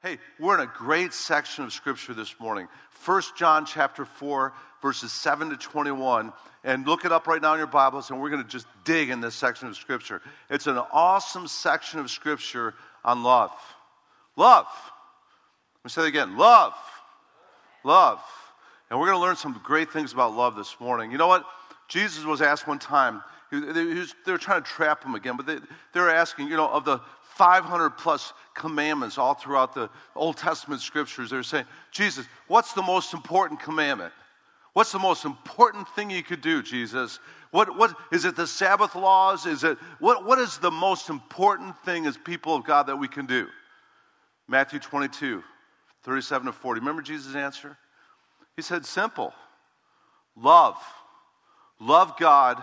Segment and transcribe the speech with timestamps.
[0.00, 2.68] Hey, we're in a great section of scripture this morning.
[3.04, 6.32] 1 John chapter 4, verses 7 to 21.
[6.62, 9.10] And look it up right now in your Bibles, and we're going to just dig
[9.10, 10.22] in this section of scripture.
[10.50, 12.74] It's an awesome section of scripture
[13.04, 13.50] on love.
[14.36, 14.66] Love.
[15.78, 16.36] Let me say that again.
[16.36, 16.74] Love.
[17.82, 18.20] Love.
[18.90, 21.10] And we're going to learn some great things about love this morning.
[21.10, 21.44] You know what?
[21.88, 23.20] Jesus was asked one time,
[23.50, 25.56] they were trying to trap him again, but they,
[25.92, 27.00] they were asking, you know, of the
[27.38, 31.30] 500 plus commandments all throughout the Old Testament scriptures.
[31.30, 34.12] They're saying, Jesus, what's the most important commandment?
[34.72, 37.20] What's the most important thing you could do, Jesus?
[37.52, 39.46] What, what is it the Sabbath laws?
[39.46, 43.08] Is it what, what is the most important thing as people of God that we
[43.08, 43.46] can do?
[44.48, 45.42] Matthew 22,
[46.02, 46.80] 37 to 40.
[46.80, 47.78] Remember Jesus' answer?
[48.56, 49.32] He said, simple.
[50.36, 50.76] Love.
[51.80, 52.62] Love God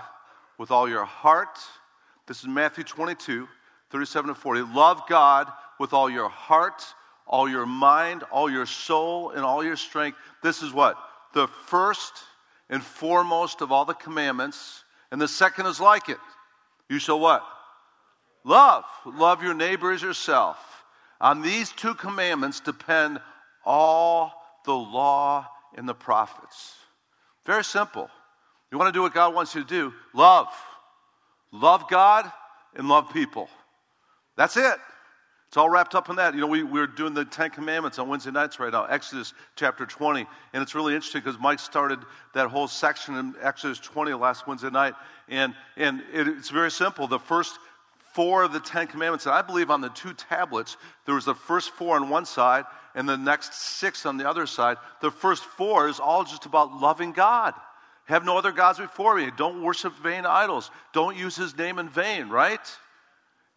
[0.58, 1.60] with all your heart.
[2.28, 3.48] This is Matthew 22,
[3.92, 4.62] 37 to 40.
[4.74, 6.84] Love God with all your heart,
[7.28, 10.18] all your mind, all your soul, and all your strength.
[10.44, 10.98] This is what?
[11.34, 12.14] The first
[12.70, 14.84] and foremost of all the commandments.
[15.12, 16.18] And the second is like it.
[16.90, 17.44] You shall what?
[18.44, 18.86] Love.
[19.06, 20.58] Love your neighbor as yourself.
[21.22, 23.20] On these two commandments depend
[23.66, 24.34] all
[24.66, 26.76] the law and the prophets.
[27.46, 28.10] Very simple.
[28.72, 29.94] You want to do what God wants you to do?
[30.14, 30.48] Love.
[31.52, 32.32] Love God
[32.76, 33.50] and love people.
[34.36, 34.78] That's it.
[35.48, 36.34] It's all wrapped up in that.
[36.34, 39.86] You know, we, we're doing the Ten Commandments on Wednesday nights right now, Exodus chapter
[39.86, 40.26] 20.
[40.54, 42.00] And it's really interesting because Mike started
[42.34, 44.96] that whole section in Exodus 20 last Wednesday night.
[45.30, 47.08] And, and it, it's very simple.
[47.08, 47.58] The first
[48.14, 51.36] four of the Ten Commandments, and I believe on the two tablets, there was the
[51.36, 54.78] first four on one side and the next six on the other side.
[55.02, 57.54] The first four is all just about loving God.
[58.06, 59.32] Have no other gods before me.
[59.38, 60.70] Don't worship vain idols.
[60.94, 62.60] Don't use his name in vain, right?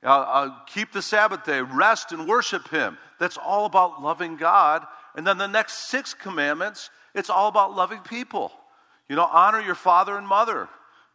[0.02, 2.96] Uh, uh, keep the Sabbath day, rest and worship Him.
[3.18, 4.86] That's all about loving God.
[5.16, 8.52] And then the next six commandments, it's all about loving people.
[9.08, 10.68] You know, honor your father and mother.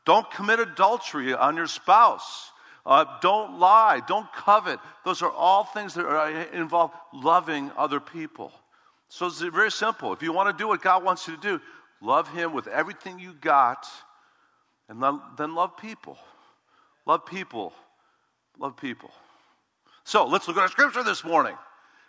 [0.05, 2.51] Don't commit adultery on your spouse.
[2.85, 4.01] Uh, don't lie.
[4.05, 4.79] Don't covet.
[5.05, 8.51] Those are all things that are, uh, involve loving other people.
[9.07, 10.11] So it's very simple.
[10.11, 11.61] If you want to do what God wants you to do,
[12.01, 13.87] love Him with everything you got,
[14.89, 15.01] and
[15.37, 16.17] then love people.
[17.05, 17.73] Love people
[18.59, 19.11] Love people.
[20.03, 21.55] So let's look at our scripture this morning.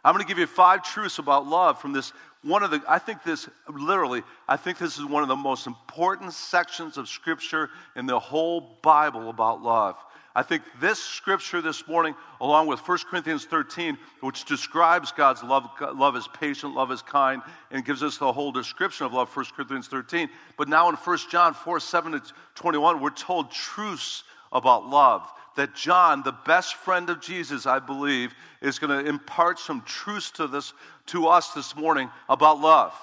[0.04, 2.12] I'm going to give you five truths about love from this
[2.44, 5.66] one of the, I think this, literally, I think this is one of the most
[5.66, 9.96] important sections of scripture in the whole Bible about love.
[10.36, 15.70] I think this scripture this morning, along with 1 Corinthians 13, which describes God's love,
[15.94, 17.40] love is patient, love is kind,
[17.70, 20.28] and gives us the whole description of love, 1 Corinthians 13.
[20.58, 22.22] But now in 1 John 4 7 to
[22.56, 25.26] 21, we're told truths about love
[25.56, 30.30] that John, the best friend of Jesus, I believe, is going to impart some truths
[30.32, 30.72] to this
[31.06, 32.94] to us this morning about love.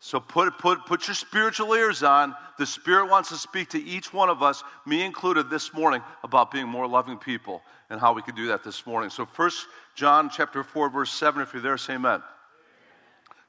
[0.00, 2.34] So put, put, put your spiritual ears on.
[2.58, 6.50] The Spirit wants to speak to each one of us, me included, this morning about
[6.50, 9.08] being more loving people and how we can do that this morning.
[9.08, 12.22] So first John chapter 4, verse 7, if you're there, say amen.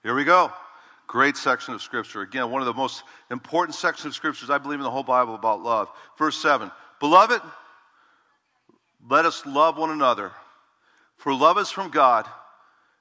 [0.01, 0.51] Here we go.
[1.07, 2.21] Great section of Scripture.
[2.21, 5.35] Again, one of the most important sections of Scriptures, I believe, in the whole Bible
[5.35, 5.89] about love.
[6.17, 6.71] Verse 7.
[6.99, 7.41] Beloved,
[9.09, 10.31] let us love one another.
[11.17, 12.27] For love is from God,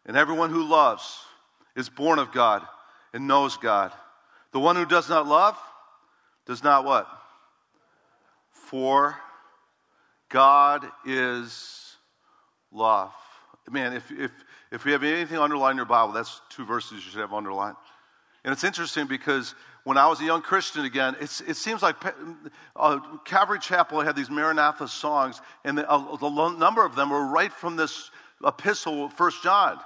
[0.07, 1.19] and everyone who loves
[1.77, 2.63] is born of God
[3.13, 3.93] and knows God.
[4.53, 5.59] The one who does not love
[6.47, 7.09] does not what?
[8.51, 9.17] For
[10.29, 11.97] God is
[12.73, 13.13] love.
[13.71, 14.31] Man, if, if,
[14.71, 17.77] if we have anything underlined in your Bible, that's two verses you should have underlined.
[18.45, 21.97] And it's interesting because when I was a young Christian again, it seems like
[22.75, 27.27] uh, Calvary Chapel had these Maranatha songs, and the, uh, the number of them were
[27.27, 28.11] right from this
[28.45, 29.79] epistle, First John.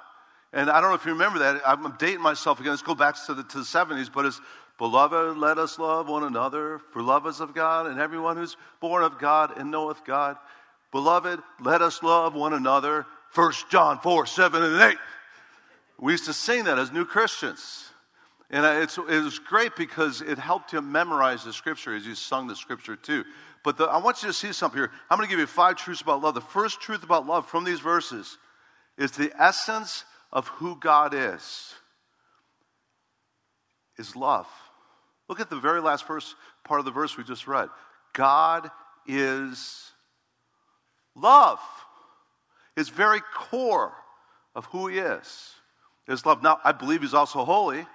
[0.52, 1.60] And I don't know if you remember that.
[1.66, 2.70] I'm dating myself again.
[2.70, 4.40] Let's go back to the, to the 70s, but it's,
[4.78, 9.02] Beloved, let us love one another, for love is of God, and everyone who's born
[9.02, 10.36] of God and knoweth God.
[10.92, 13.04] Beloved, let us love one another.
[13.30, 14.98] First John 4, 7, and 8.
[15.98, 17.90] We used to sing that as new Christians.
[18.50, 22.46] And it's, it was great because it helped him memorize the scripture as he sung
[22.46, 23.24] the scripture too.
[23.62, 24.90] But the, I want you to see something here.
[25.10, 26.34] I'm going to give you five truths about love.
[26.34, 28.38] The first truth about love from these verses
[28.96, 31.74] is the essence of who God is,
[33.98, 34.46] is love.
[35.28, 36.34] Look at the very last verse,
[36.64, 37.68] part of the verse we just read.
[38.14, 38.70] God
[39.06, 39.90] is
[41.14, 41.60] love.
[42.76, 43.92] His very core
[44.54, 45.50] of who he is
[46.06, 46.42] is love.
[46.42, 47.86] Now, I believe he's also holy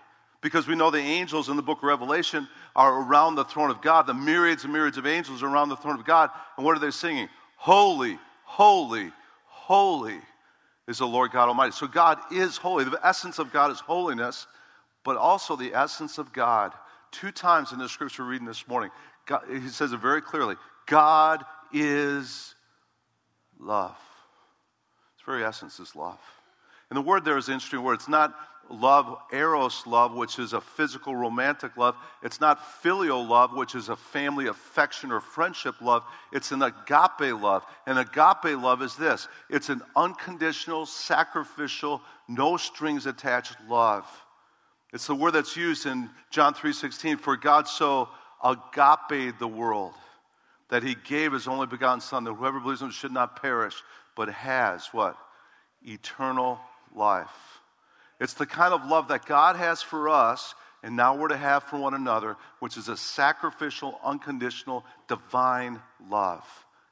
[0.44, 3.82] because we know the angels in the book of Revelation are around the throne of
[3.82, 4.06] God.
[4.06, 6.30] The myriads and myriads of angels are around the throne of God.
[6.58, 7.30] And what are they singing?
[7.56, 9.12] Holy, holy,
[9.46, 10.20] holy
[10.88, 11.72] is the Lord God Almighty.
[11.72, 12.84] So God is holy.
[12.84, 14.46] The essence of God is holiness,
[15.06, 16.74] but also the essence of God.
[17.12, 18.92] Two times in the scripture reading this morning,
[19.26, 20.56] God, he says it very clearly
[20.88, 22.54] God is
[23.62, 23.98] love.
[25.16, 26.20] Its very essence is love.
[26.90, 27.94] And the word there is an interesting word.
[27.94, 28.36] It's not
[28.74, 31.96] love, eros love, which is a physical romantic love.
[32.22, 36.04] It's not filial love, which is a family affection or friendship love.
[36.32, 37.66] It's an agape love.
[37.86, 44.06] And agape love is this it's an unconditional, sacrificial, no strings attached love.
[44.92, 48.10] It's the word that's used in John 3:16 for God so
[48.44, 49.94] agape the world
[50.70, 53.76] that he gave his only begotten son that whoever believes in him should not perish
[54.16, 55.18] but has what
[55.84, 56.60] eternal
[56.96, 57.53] life.
[58.24, 61.64] It's the kind of love that God has for us and now we're to have
[61.64, 66.46] for one another, which is a sacrificial, unconditional, divine love.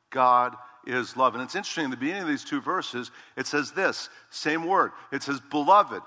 [0.10, 0.56] God
[0.88, 1.36] is love.
[1.36, 4.92] And it's interesting, in the beginning of these two verses, it says this same word.
[5.12, 6.02] It says, beloved.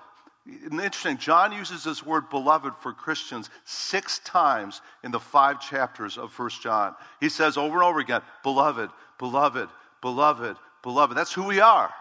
[0.46, 6.18] And interesting, John uses this word beloved for Christians six times in the five chapters
[6.18, 6.94] of First John.
[7.20, 9.68] He says over and over again, beloved, beloved,
[10.00, 11.16] beloved, beloved.
[11.16, 11.92] That's who we are.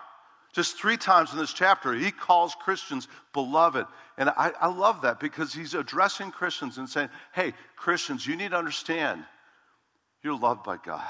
[0.54, 3.88] Just three times in this chapter, he calls Christians beloved.
[4.18, 8.52] And I, I, love that because he's addressing Christians and saying, hey, Christians, you need
[8.52, 9.24] to understand
[10.22, 11.10] you're loved by God.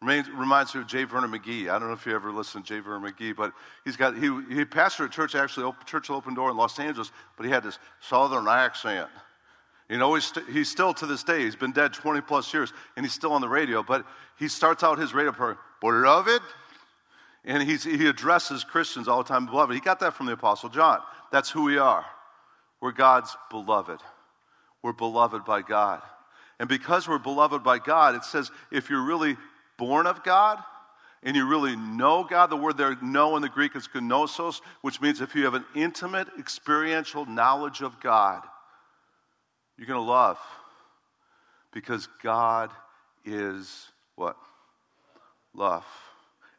[0.00, 1.04] Reminds, reminds me of J.
[1.04, 1.68] Vernon McGee.
[1.68, 2.80] I don't know if you ever listened to J.
[2.80, 3.52] Vernon McGee, but
[3.84, 7.46] he's got, he, he pastored a church, actually, Church Open Door in Los Angeles, but
[7.46, 9.08] he had this southern accent.
[9.88, 13.04] You know, he's, he's still to this day, he's been dead 20 plus years, and
[13.04, 14.04] he's still on the radio, but
[14.38, 16.42] he starts out his radio program, Beloved,
[17.44, 19.74] and he addresses Christians all the time, beloved.
[19.74, 21.00] He got that from the Apostle John.
[21.30, 22.04] That's who we are.
[22.80, 24.00] We're God's beloved.
[24.82, 26.02] We're beloved by God.
[26.60, 29.36] And because we're beloved by God, it says if you're really
[29.76, 30.58] born of God
[31.22, 35.00] and you really know God, the word there, know in the Greek is gnosos, which
[35.00, 38.42] means if you have an intimate, experiential knowledge of God,
[39.76, 40.38] you're going to love.
[41.72, 42.70] Because God
[43.24, 44.36] is what?
[45.54, 45.84] Love.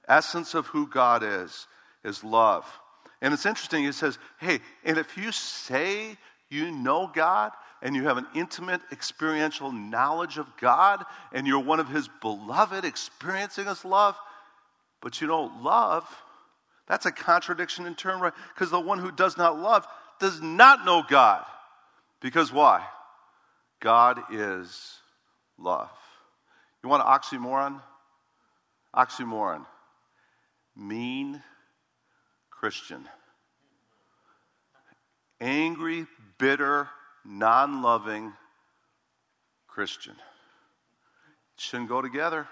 [0.09, 1.67] Essence of who God is,
[2.03, 2.65] is love.
[3.21, 6.17] And it's interesting, he says, hey, and if you say
[6.49, 7.51] you know God
[7.81, 12.85] and you have an intimate experiential knowledge of God and you're one of his beloved
[12.85, 14.15] experiencing his love,
[15.01, 16.05] but you don't love,
[16.87, 18.33] that's a contradiction in turn, right?
[18.55, 19.85] Because the one who does not love
[20.19, 21.45] does not know God.
[22.21, 22.83] Because why?
[23.79, 24.97] God is
[25.57, 25.91] love.
[26.83, 27.81] You want an oxymoron?
[28.95, 29.65] Oxymoron
[30.75, 31.41] mean
[32.49, 33.07] Christian.
[35.41, 36.05] Angry,
[36.37, 36.89] bitter,
[37.25, 38.33] non loving
[39.67, 40.15] Christian.
[41.57, 42.47] shouldn't go together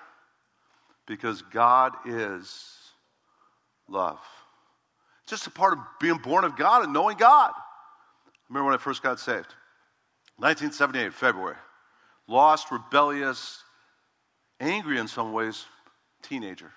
[1.06, 2.78] because God is
[3.90, 4.20] love.
[5.24, 7.52] It's just a part of being born of God and knowing God.
[7.54, 9.54] I remember when I first got saved.
[10.38, 11.58] 1978, February.
[12.28, 13.64] Lost, rebellious,
[14.60, 15.66] angry in some ways,
[16.22, 16.72] teenager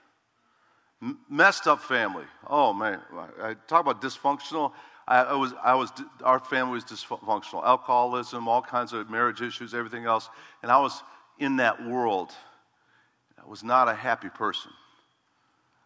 [1.29, 2.25] messed up family.
[2.47, 3.00] Oh man,
[3.43, 4.73] I talk about dysfunctional.
[5.08, 5.91] I, I, was, I was,
[6.23, 7.64] our family was dysfunctional.
[7.64, 10.29] Alcoholism, all kinds of marriage issues, everything else.
[10.62, 11.02] And I was
[11.38, 12.31] in that world.
[13.43, 14.70] I was not a happy person.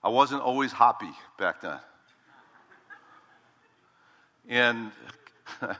[0.02, 1.78] I wasn't always happy back then.
[4.46, 4.90] And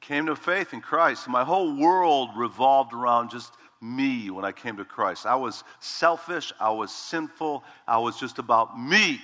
[0.00, 1.28] came to faith in Christ.
[1.28, 5.26] My whole world revolved around just me when I came to Christ.
[5.26, 9.20] I was selfish, I was sinful, I was just about me.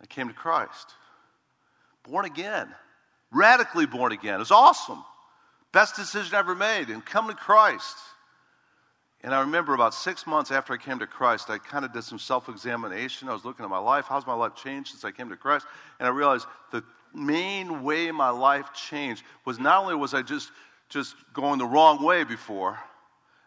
[0.00, 0.94] I came to Christ.
[2.08, 2.68] Born again,
[3.30, 4.34] radically born again.
[4.34, 5.04] It was awesome.
[5.72, 7.96] Best decision ever made, and come to Christ.
[9.24, 12.02] And I remember about six months after I came to Christ, I kind of did
[12.02, 13.28] some self examination.
[13.28, 14.06] I was looking at my life.
[14.08, 15.64] How's my life changed since I came to Christ?
[16.00, 16.82] And I realized the
[17.14, 20.50] main way my life changed was not only was I just,
[20.88, 22.78] just going the wrong way before,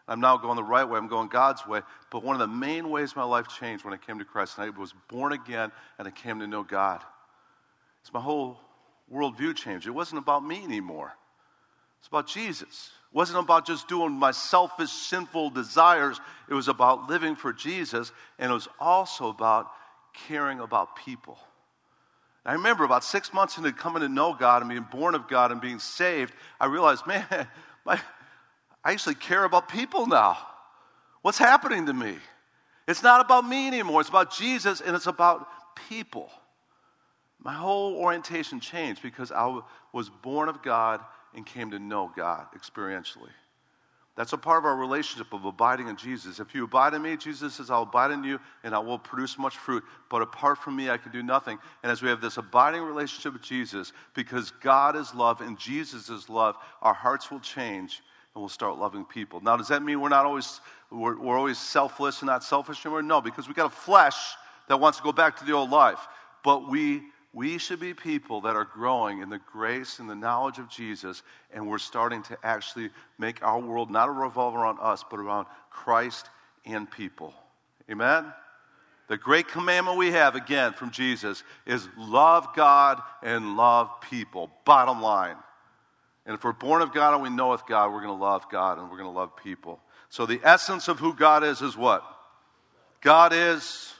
[0.08, 0.98] I'm now going the right way.
[0.98, 1.80] I'm going God's way.
[2.10, 4.66] But one of the main ways my life changed when I came to Christ, and
[4.66, 7.02] I was born again and I came to know God,
[8.02, 8.60] It's my whole
[9.12, 9.86] worldview changed.
[9.86, 11.12] It wasn't about me anymore.
[11.98, 12.90] It's about Jesus.
[13.12, 16.20] It wasn't about just doing my selfish, sinful desires.
[16.48, 19.70] It was about living for Jesus, and it was also about
[20.28, 21.38] caring about people.
[22.44, 25.50] I remember about six months into coming to know God and being born of God
[25.50, 27.26] and being saved, I realized, man,
[27.84, 27.98] my,
[28.86, 30.38] I actually care about people now.
[31.22, 32.14] What's happening to me?
[32.86, 34.00] It's not about me anymore.
[34.00, 35.48] It's about Jesus and it's about
[35.88, 36.30] people.
[37.40, 39.60] My whole orientation changed because I
[39.92, 41.00] was born of God
[41.34, 43.30] and came to know God experientially.
[44.14, 46.38] That's a part of our relationship of abiding in Jesus.
[46.38, 49.36] If you abide in me, Jesus says, I'll abide in you and I will produce
[49.36, 49.82] much fruit.
[50.08, 51.58] But apart from me, I can do nothing.
[51.82, 56.08] And as we have this abiding relationship with Jesus, because God is love and Jesus
[56.08, 58.00] is love, our hearts will change
[58.36, 59.40] and we'll start loving people.
[59.40, 63.02] Now, does that mean we're not always, we're, we're always selfless and not selfish anymore?
[63.02, 64.34] No, because we got a flesh
[64.68, 66.06] that wants to go back to the old life.
[66.44, 67.02] But we
[67.32, 71.22] we should be people that are growing in the grace and the knowledge of Jesus,
[71.52, 72.88] and we're starting to actually
[73.18, 76.30] make our world not a revolve around us, but around Christ
[76.64, 77.34] and people.
[77.90, 78.32] Amen?
[79.08, 84.50] The great commandment we have, again, from Jesus is love God and love people.
[84.64, 85.36] Bottom line.
[86.26, 88.50] And if we're born of God and we know of God, we're going to love
[88.50, 89.80] God and we're going to love people.
[90.10, 92.04] So the essence of who God is is what?
[93.00, 93.92] God is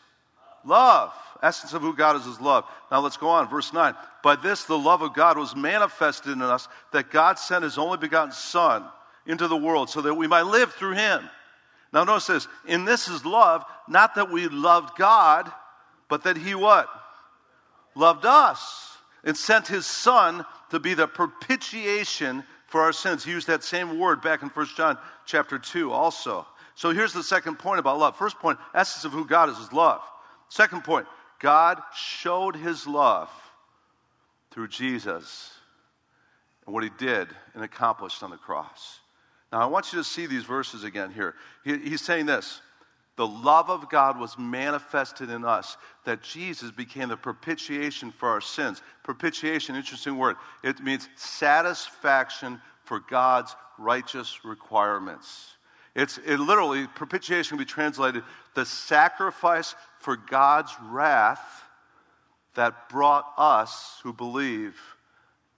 [0.64, 2.64] love essence of who God is is love.
[2.90, 3.48] Now let's go on.
[3.48, 3.94] Verse 9.
[4.22, 7.98] By this, the love of God was manifested in us, that God sent his only
[7.98, 8.84] begotten Son
[9.26, 11.28] into the world so that we might live through him.
[11.92, 12.48] Now notice this.
[12.66, 15.50] In this is love, not that we loved God,
[16.08, 16.88] but that he what?
[17.94, 18.95] Loved us
[19.26, 23.24] and sent his Son to be the propitiation for our sins.
[23.24, 26.46] He used that same word back in 1 John chapter 2 also.
[26.76, 28.16] So here's the second point about love.
[28.16, 30.00] First point, essence of who God is is love.
[30.48, 31.06] Second point,
[31.40, 33.28] God showed his love
[34.52, 35.52] through Jesus
[36.64, 39.00] and what he did and accomplished on the cross.
[39.52, 41.34] Now, I want you to see these verses again here.
[41.64, 42.60] He, he's saying this
[43.16, 48.42] the love of God was manifested in us, that Jesus became the propitiation for our
[48.42, 48.82] sins.
[49.02, 50.36] Propitiation, interesting word.
[50.62, 55.54] It means satisfaction for God's righteous requirements.
[55.94, 58.22] It's it literally, propitiation can be translated
[58.54, 61.64] the sacrifice for God's wrath
[62.54, 64.78] that brought us who believe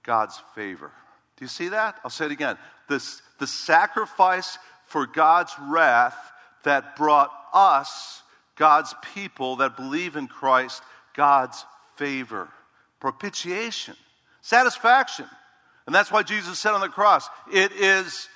[0.04, 0.92] God's favor.
[1.36, 1.98] Do you see that?
[2.04, 2.56] I'll say it again.
[2.88, 6.16] This, the sacrifice for God's wrath
[6.64, 8.22] that brought us,
[8.56, 10.82] God's people that believe in Christ,
[11.14, 11.64] God's
[11.96, 12.48] favor.
[13.00, 13.96] Propitiation,
[14.40, 15.26] satisfaction.
[15.86, 18.28] And that's why Jesus said on the cross, It is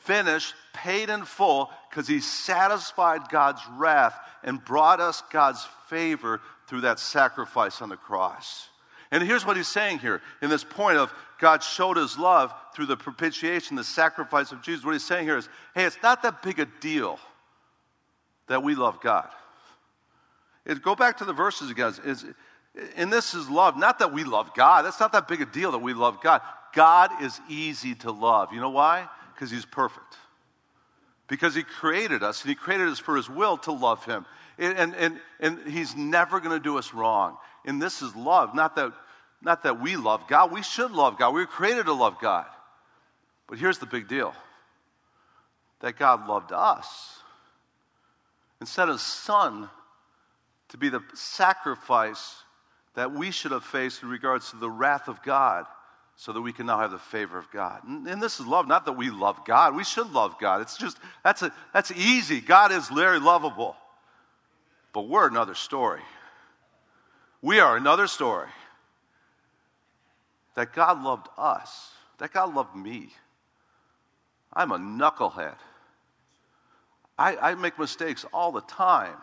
[0.00, 6.82] finished, paid in full, because he satisfied God's wrath and brought us God's favor through
[6.82, 8.68] that sacrifice on the cross.
[9.10, 12.86] And here's what he's saying here in this point of God showed his love through
[12.86, 14.84] the propitiation, the sacrifice of Jesus.
[14.84, 17.18] What he's saying here is hey, it's not that big a deal
[18.50, 19.28] that we love God.
[20.66, 21.94] It, go back to the verses again.
[22.04, 22.26] Is,
[22.96, 24.84] and this is love, not that we love God.
[24.84, 26.42] That's not that big a deal that we love God.
[26.74, 28.52] God is easy to love.
[28.52, 29.08] You know why?
[29.34, 30.16] Because he's perfect
[31.30, 34.26] because He created us and He created us for His will to love Him.
[34.58, 37.38] And, and, and He's never going to do us wrong.
[37.64, 38.92] And this is love, not that,
[39.40, 40.52] not that we love God.
[40.52, 41.32] We should love God.
[41.32, 42.46] We were created to love God.
[43.48, 44.34] But here's the big deal
[45.80, 47.19] that God loved us
[48.60, 49.68] and sent His Son
[50.68, 52.36] to be the sacrifice
[52.94, 55.66] that we should have faced in regards to the wrath of God
[56.16, 57.82] so that we can now have the favor of God.
[57.84, 59.74] And, and, this is love, not that we love God.
[59.74, 60.60] We should love God.
[60.60, 62.40] It's just, that's, a, that's easy.
[62.40, 63.74] God is very lovable.
[64.92, 66.02] But we're another story.
[67.40, 68.48] We are another story.
[70.56, 73.14] That God loved us, that God loved me.
[74.52, 75.56] I'm a knucklehead.
[77.20, 79.14] I, I make mistakes all the time.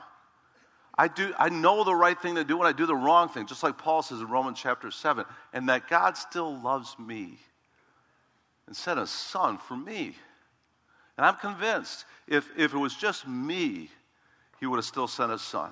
[0.99, 3.47] I, do, I know the right thing to do and I do the wrong thing,
[3.47, 7.39] just like Paul says in Romans chapter 7, and that God still loves me
[8.67, 10.15] and sent a son for me.
[11.17, 13.89] And I'm convinced if, if it was just me,
[14.59, 15.71] he would have still sent a son.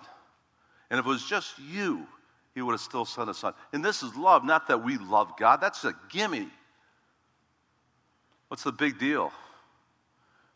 [0.89, 2.07] And if it was just you,
[2.55, 3.53] he would have still sent a son.
[3.71, 5.61] And this is love, not that we love God.
[5.61, 6.49] That's a gimme.
[8.47, 9.31] What's the big deal?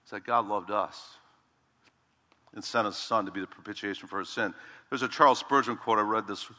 [0.01, 1.19] It's that God loved us
[2.53, 4.53] and sent his son to be the propitiation for his sin.
[4.89, 6.50] There's a Charles Spurgeon quote I read this,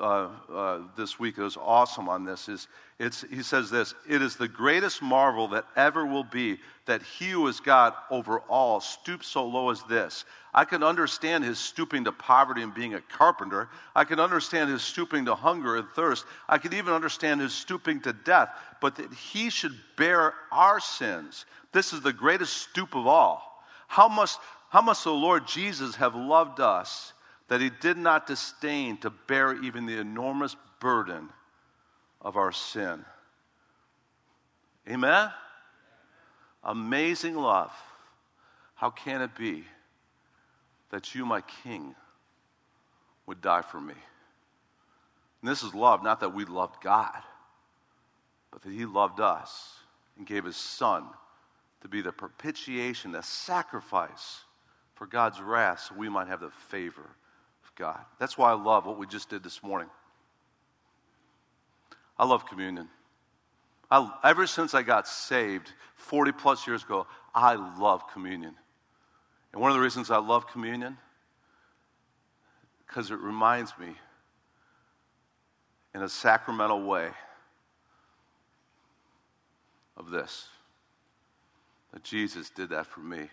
[0.00, 1.38] uh, uh, this week.
[1.38, 2.48] It was awesome on this.
[2.48, 7.02] Is it's, he says this It is the greatest marvel that ever will be that
[7.02, 10.24] he who is God over all stoops so low as this.
[10.52, 13.68] I can understand his stooping to poverty and being a carpenter.
[13.94, 16.24] I can understand his stooping to hunger and thirst.
[16.48, 18.50] I can even understand his stooping to death.
[18.80, 23.64] But that he should bear our sins, this is the greatest stoop of all.
[23.86, 24.38] How must,
[24.70, 27.12] how must the Lord Jesus have loved us
[27.48, 31.28] that he did not disdain to bear even the enormous burden
[32.20, 33.04] of our sin?
[34.88, 35.28] Amen?
[36.62, 37.72] Amazing love.
[38.76, 39.64] How can it be
[40.90, 41.96] that you, my King,
[43.26, 43.94] would die for me?
[45.42, 47.20] And this is love, not that we loved God,
[48.52, 49.80] but that he loved us
[50.16, 51.06] and gave his son
[51.80, 54.44] to be the propitiation, the sacrifice
[55.00, 58.00] for God's wrath so we might have the favor of God.
[58.18, 59.88] That's why I love what we just did this morning.
[62.18, 62.86] I love communion.
[63.90, 68.54] I, ever since I got saved 40 plus years ago, I love communion.
[69.54, 70.98] And one of the reasons I love communion,
[72.86, 73.94] because it reminds me
[75.94, 77.08] in a sacramental way
[79.96, 80.46] of this
[81.94, 83.30] that Jesus did that for me.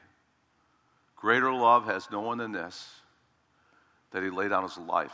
[1.17, 2.89] Greater love has no one than this
[4.11, 5.11] that he laid down his life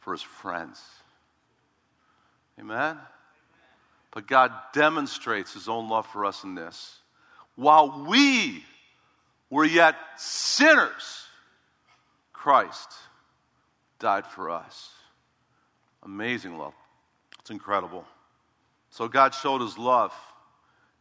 [0.00, 0.82] for his friends.
[2.58, 2.98] Amen?
[4.10, 6.96] But God demonstrates his own love for us in this.
[7.54, 8.64] While we
[9.50, 11.26] were yet sinners,
[12.32, 12.92] Christ
[13.98, 14.90] died for us.
[16.02, 16.74] Amazing love.
[17.40, 18.04] It's incredible.
[18.90, 20.12] So God showed his love,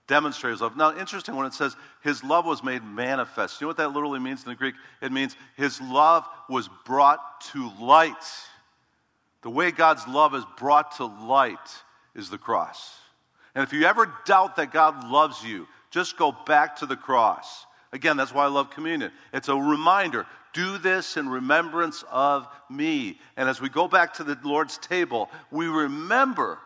[0.07, 0.77] demonstrated his love.
[0.77, 3.59] Now, interesting when it says his love was made manifest.
[3.59, 4.75] You know what that literally means in the Greek?
[5.01, 8.15] It means his love was brought to light.
[9.43, 11.57] The way God's love is brought to light
[12.15, 12.95] is the cross.
[13.53, 17.65] And if you ever doubt that God loves you, just go back to the cross.
[17.91, 19.11] Again, that's why I love communion.
[19.33, 23.19] It's a reminder do this in remembrance of me.
[23.35, 26.57] And as we go back to the Lord's table, we remember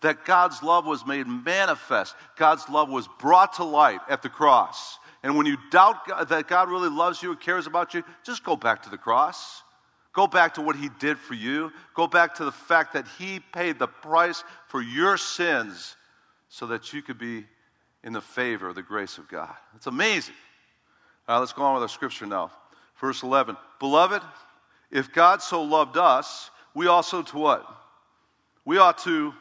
[0.00, 2.14] that God's love was made manifest.
[2.36, 4.98] God's love was brought to light at the cross.
[5.22, 8.42] And when you doubt God, that God really loves you and cares about you, just
[8.42, 9.62] go back to the cross.
[10.12, 11.70] Go back to what He did for you.
[11.94, 15.96] Go back to the fact that He paid the price for your sins
[16.48, 17.44] so that you could be
[18.02, 19.54] in the favor of the grace of God.
[19.76, 20.34] It's amazing.
[21.28, 22.50] All right, let's go on with our scripture now.
[23.00, 23.56] Verse 11.
[23.78, 24.22] Beloved,
[24.90, 27.66] if God so loved us, we also to what?
[28.64, 29.32] We ought to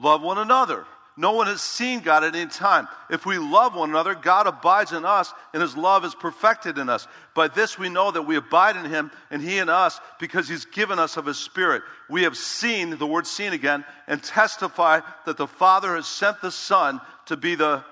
[0.00, 0.84] love one another.
[1.16, 2.88] No one has seen God at any time.
[3.10, 6.88] If we love one another, God abides in us, and his love is perfected in
[6.88, 7.06] us.
[7.34, 10.64] By this we know that we abide in him, and he in us, because he's
[10.64, 11.82] given us of his Spirit.
[12.08, 16.52] We have seen, the word seen again, and testify that the Father has sent the
[16.52, 17.84] Son to be the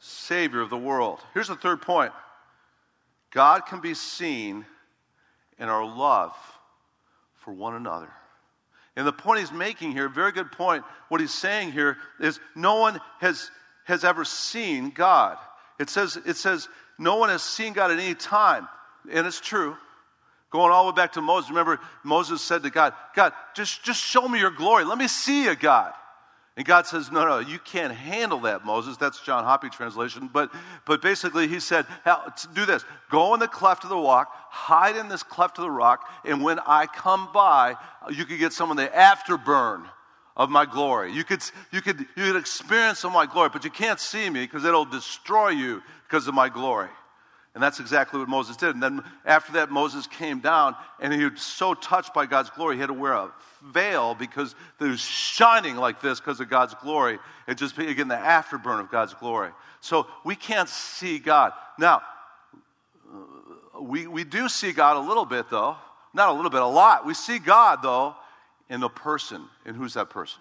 [0.00, 1.20] Savior of the world.
[1.32, 2.12] Here's the third point
[3.30, 4.66] God can be seen
[5.58, 6.36] in our love
[7.36, 8.10] for one another.
[8.96, 12.76] And the point he's making here, very good point, what he's saying here is no
[12.76, 13.50] one has,
[13.84, 15.38] has ever seen God.
[15.80, 18.68] It says, it says, no one has seen God at any time.
[19.10, 19.76] And it's true.
[20.50, 21.48] Going all the way back to Moses.
[21.48, 24.84] Remember, Moses said to God, God, just, just show me your glory.
[24.84, 25.94] Let me see you, God.
[26.56, 28.96] And God says, No, no, you can't handle that, Moses.
[28.96, 30.28] That's John Hoppy translation.
[30.32, 30.52] But,
[30.86, 31.86] but basically, he said,
[32.54, 35.70] Do this go in the cleft of the rock, hide in this cleft of the
[35.70, 37.76] rock, and when I come by,
[38.10, 39.84] you could get some of the afterburn
[40.36, 41.12] of my glory.
[41.12, 44.28] You could, you could, you could experience some of my glory, but you can't see
[44.28, 46.88] me because it'll destroy you because of my glory.
[47.54, 48.74] And that's exactly what Moses did.
[48.74, 52.76] And then after that, Moses came down and he was so touched by God's glory,
[52.76, 53.30] he had to wear a
[53.62, 57.18] veil because it was shining like this because of God's glory.
[57.46, 59.50] It just, again, the afterburn of God's glory.
[59.80, 61.52] So we can't see God.
[61.78, 62.02] Now,
[63.80, 65.76] we, we do see God a little bit, though.
[66.14, 67.06] Not a little bit, a lot.
[67.06, 68.14] We see God, though,
[68.70, 69.44] in the person.
[69.66, 70.40] And who's that person?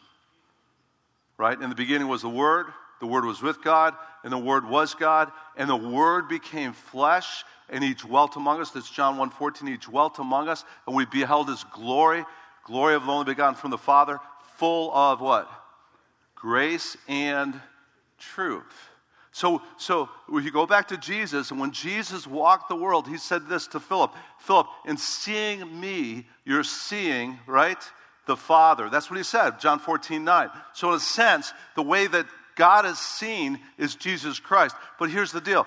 [1.38, 1.60] Right?
[1.60, 2.67] In the beginning was the Word,
[3.01, 7.43] the Word was with God, and the Word was God, and the Word became flesh,
[7.69, 8.71] and He dwelt among us.
[8.71, 9.67] That's John 1.14.
[9.67, 12.23] He dwelt among us, and we beheld His glory,
[12.63, 14.19] glory of the only begotten from the Father,
[14.57, 15.51] full of what?
[16.35, 17.59] Grace and
[18.19, 18.89] truth.
[19.31, 23.17] So, so if you go back to Jesus, and when Jesus walked the world, he
[23.17, 27.77] said this to Philip Philip, in seeing me, you're seeing, right?
[28.27, 28.89] The Father.
[28.89, 30.49] That's what he said, John 14, 9.
[30.73, 34.75] So, in a sense, the way that God is seen is Jesus Christ.
[34.99, 35.65] But here's the deal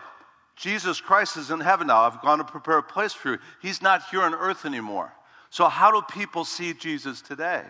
[0.56, 2.02] Jesus Christ is in heaven now.
[2.02, 3.38] I've gone to prepare a place for you.
[3.60, 5.12] He's not here on earth anymore.
[5.50, 7.62] So, how do people see Jesus today?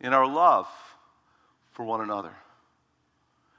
[0.00, 0.68] In our love
[1.72, 2.32] for one another.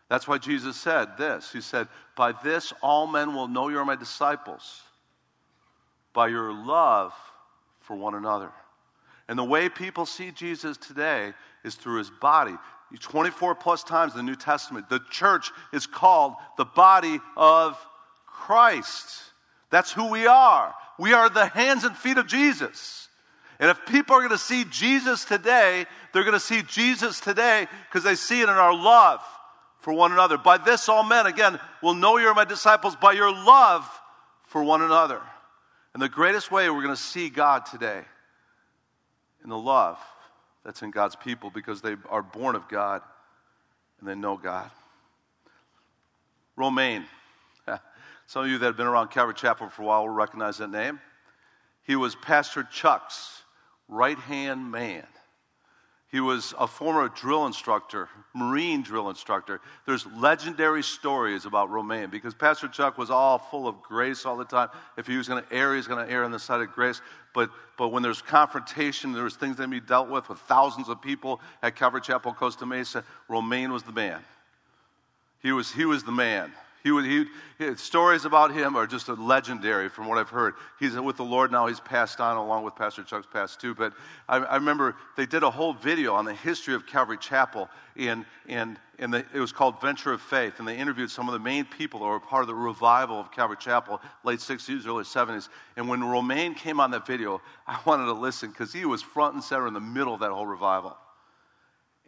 [0.09, 1.51] That's why Jesus said this.
[1.51, 4.81] He said, By this all men will know you're my disciples,
[6.13, 7.13] by your love
[7.81, 8.51] for one another.
[9.27, 12.55] And the way people see Jesus today is through his body.
[12.97, 17.77] 24 plus times in the New Testament, the church is called the body of
[18.25, 19.21] Christ.
[19.69, 20.73] That's who we are.
[20.97, 23.07] We are the hands and feet of Jesus.
[23.59, 27.67] And if people are going to see Jesus today, they're going to see Jesus today
[27.87, 29.21] because they see it in our love
[29.81, 30.37] for one another.
[30.37, 33.87] By this, all men, again, will know you're my disciples by your love
[34.47, 35.21] for one another.
[35.93, 38.01] And the greatest way we're going to see God today
[39.43, 39.99] in the love
[40.69, 43.01] that's in God's people because they are born of God
[43.99, 44.69] and they know God.
[46.55, 47.05] Romaine.
[48.27, 50.69] Some of you that have been around Calvary Chapel for a while will recognize that
[50.69, 50.99] name.
[51.87, 53.41] He was Pastor Chuck's
[53.87, 55.07] right hand man.
[56.11, 59.61] He was a former drill instructor, Marine drill instructor.
[59.85, 64.45] There's legendary stories about Romaine because Pastor Chuck was all full of grace all the
[64.45, 64.69] time.
[64.97, 67.01] If he was going to err, he's going to err on the side of grace.
[67.35, 71.41] But, but when there's confrontation, there's things that be dealt with with thousands of people
[71.61, 73.03] at Calvary Chapel, Costa Mesa.
[73.27, 74.19] Romaine was the man.
[75.43, 76.51] He was, he was the man.
[76.83, 77.25] He would, he,
[77.75, 80.53] stories about him are just legendary from what I've heard.
[80.79, 81.67] He's with the Lord now.
[81.67, 83.75] He's passed on along with Pastor Chuck's passed too.
[83.75, 83.93] But
[84.29, 88.25] I, I remember they did a whole video on the history of Calvary Chapel, and,
[88.47, 90.59] and, and the, it was called Venture of Faith.
[90.59, 93.29] And they interviewed some of the main people that were part of the revival of
[93.31, 95.49] Calvary Chapel, late 60s, early 70s.
[95.75, 99.33] And when Romaine came on that video, I wanted to listen because he was front
[99.33, 100.95] and center in the middle of that whole revival.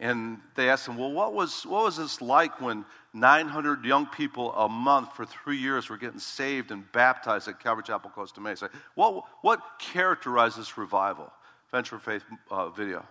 [0.02, 4.52] And they asked him, Well, what was, what was this like when 900 young people
[4.54, 8.72] a month for three years were getting saved and baptized at Calvary Chapel, Costa Mesa?
[8.96, 11.32] What, what characterized this revival?
[11.70, 13.06] Venture Faith uh, video.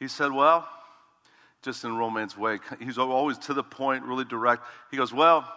[0.00, 0.68] He said, Well,
[1.62, 4.64] just in Romaine's way, he's always to the point, really direct.
[4.90, 5.48] He goes, Well,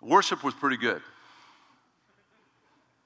[0.00, 1.02] worship was pretty good.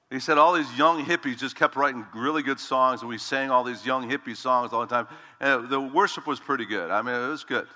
[0.09, 3.51] He said all these young hippies just kept writing really good songs, and we sang
[3.51, 5.07] all these young hippie songs all the time.
[5.39, 6.89] And the worship was pretty good.
[6.89, 7.67] I mean, it was good.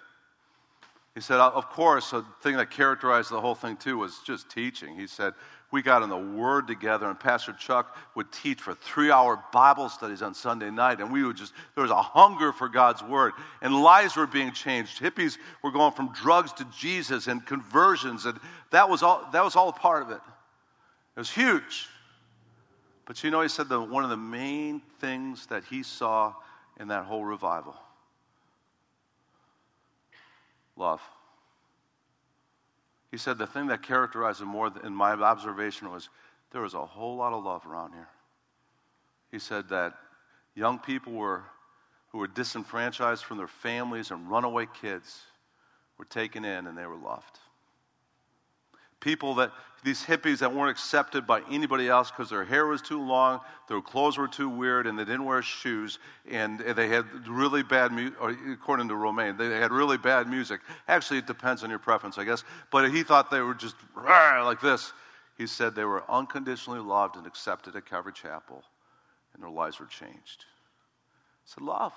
[1.13, 4.49] He said, uh, of course, a thing that characterized the whole thing too was just
[4.49, 4.97] teaching.
[4.97, 5.33] He said,
[5.69, 9.89] we got in the Word together, and Pastor Chuck would teach for three hour Bible
[9.89, 13.33] studies on Sunday night, and we would just, there was a hunger for God's Word,
[13.61, 14.99] and lives were being changed.
[14.99, 18.39] Hippies were going from drugs to Jesus and conversions, and
[18.71, 20.21] that was all, that was all part of it.
[21.15, 21.87] It was huge.
[23.05, 26.33] But you know, he said that one of the main things that he saw
[26.79, 27.75] in that whole revival
[30.75, 31.01] love.
[33.11, 36.09] He said the thing that characterized it more in my observation was
[36.51, 38.07] there was a whole lot of love around here.
[39.31, 39.93] He said that
[40.55, 41.43] young people were,
[42.09, 45.21] who were disenfranchised from their families and runaway kids
[45.99, 47.39] were taken in and they were loved
[49.03, 49.51] people that,
[49.83, 53.81] these hippies that weren't accepted by anybody else because their hair was too long, their
[53.81, 55.99] clothes were too weird, and they didn't wear shoes,
[56.31, 58.17] and they had really bad music,
[58.51, 60.61] according to Romaine, they had really bad music.
[60.87, 64.61] Actually, it depends on your preference, I guess, but he thought they were just like
[64.61, 64.93] this.
[65.37, 68.63] He said they were unconditionally loved and accepted at Calvary Chapel,
[69.33, 70.45] and their lives were changed.
[71.43, 71.93] He said, love.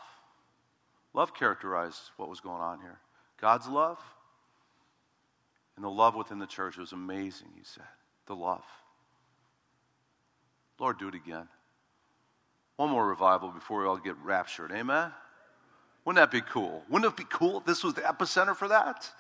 [1.15, 2.99] Love characterized what was going on here.
[3.41, 3.99] God's love
[5.77, 7.85] and the love within the church was amazing, he said.
[8.27, 8.65] The love.
[10.79, 11.49] Lord, do it again.
[12.77, 14.73] One more revival before we all get raptured.
[14.73, 15.13] Amen?
[16.05, 16.83] Wouldn't that be cool?
[16.89, 19.11] Wouldn't it be cool if this was the epicenter for that?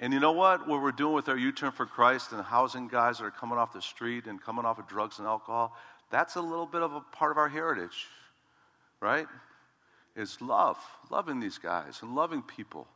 [0.00, 0.66] And you know what?
[0.66, 3.58] What we're doing with our U Turn for Christ and housing guys that are coming
[3.58, 5.76] off the street and coming off of drugs and alcohol,
[6.10, 8.06] that's a little bit of a part of our heritage,
[9.00, 9.26] right?
[10.16, 10.78] Is love,
[11.10, 12.88] loving these guys and loving people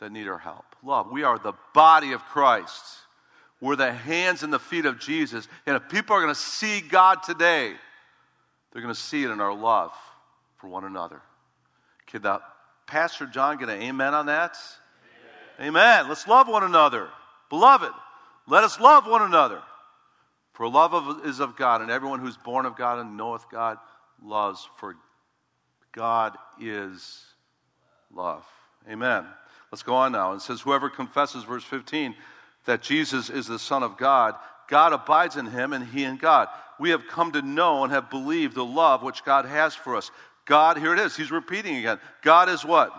[0.00, 0.64] that need our help.
[0.82, 1.10] Love.
[1.10, 2.84] We are the body of Christ.
[3.60, 5.46] We're the hands and the feet of Jesus.
[5.66, 7.74] And if people are going to see God today,
[8.72, 9.92] they're going to see it in our love
[10.56, 11.20] for one another.
[12.06, 12.40] Can the
[12.86, 14.56] Pastor John get an amen on that?
[15.58, 15.68] Amen.
[15.68, 16.08] amen.
[16.08, 17.08] Let's love one another.
[17.50, 17.92] Beloved,
[18.46, 19.62] let us love one another.
[20.54, 23.78] For love of, is of God, and everyone who's born of God and knoweth God
[24.22, 24.96] loves, for
[25.92, 27.24] God is
[28.12, 28.44] love.
[28.88, 29.24] Amen.
[29.70, 30.32] Let's go on now.
[30.32, 32.14] It says, Whoever confesses, verse 15,
[32.66, 34.34] that Jesus is the Son of God,
[34.68, 36.48] God abides in him and he in God.
[36.78, 40.10] We have come to know and have believed the love which God has for us.
[40.44, 41.98] God, here it is, he's repeating again.
[42.22, 42.92] God is what?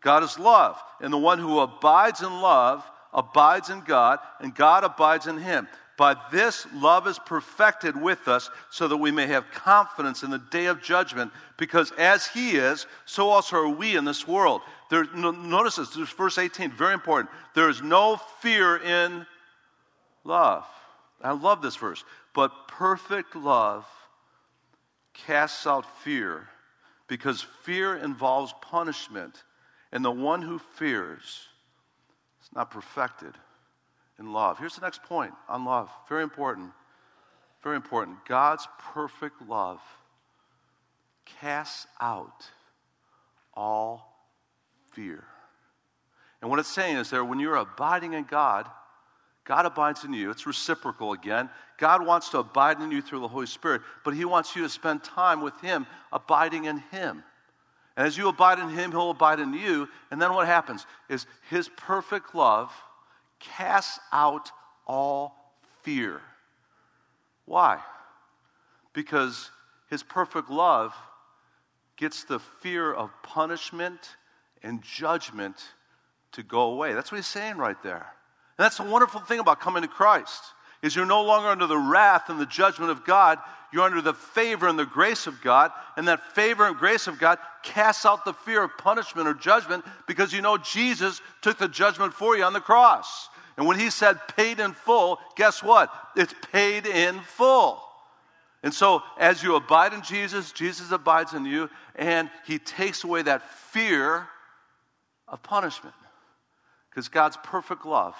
[0.00, 0.80] God is love.
[1.00, 5.66] And the one who abides in love abides in God, and God abides in him.
[6.00, 10.38] By this, love is perfected with us so that we may have confidence in the
[10.38, 14.62] day of judgment, because as He is, so also are we in this world.
[14.90, 17.30] There, notice this, this verse 18, very important.
[17.54, 19.24] There is no fear in
[20.24, 20.66] love.
[21.22, 22.04] I love this verse.
[22.34, 23.86] But perfect love
[25.14, 26.48] casts out fear,
[27.06, 29.44] because fear involves punishment,
[29.92, 31.40] and the one who fears
[32.42, 33.34] is not perfected
[34.18, 34.58] in love.
[34.58, 35.88] Here's the next point on love.
[36.08, 36.70] Very important.
[37.62, 38.24] Very important.
[38.26, 39.80] God's perfect love
[41.26, 42.48] casts out
[43.54, 44.09] all
[44.92, 45.24] fear.
[46.40, 48.68] And what it's saying is there, when you're abiding in God,
[49.44, 50.30] God abides in you.
[50.30, 51.50] It's reciprocal again.
[51.78, 54.68] God wants to abide in you through the Holy Spirit, but He wants you to
[54.68, 57.24] spend time with Him, abiding in Him.
[58.00, 59.86] And as you abide in him, he'll abide in you.
[60.10, 62.72] And then what happens is his perfect love
[63.38, 64.50] casts out
[64.86, 66.22] all fear.
[67.44, 67.78] Why?
[68.94, 69.50] Because
[69.90, 70.94] his perfect love
[71.96, 74.16] gets the fear of punishment
[74.62, 75.56] and judgment
[76.32, 76.92] to go away.
[76.92, 78.06] That's what he's saying right there.
[78.58, 80.42] And that's the wonderful thing about coming to Christ
[80.82, 83.38] is you're no longer under the wrath and the judgment of God.
[83.72, 85.72] You're under the favor and the grace of God.
[85.96, 89.84] And that favor and grace of God casts out the fear of punishment or judgment
[90.06, 93.28] because you know Jesus took the judgment for you on the cross.
[93.56, 95.92] And when he said paid in full, guess what?
[96.16, 97.82] It's paid in full.
[98.62, 103.22] And so, as you abide in Jesus, Jesus abides in you, and he takes away
[103.22, 104.28] that fear
[105.30, 105.94] of punishment.
[106.90, 108.16] Because God's perfect love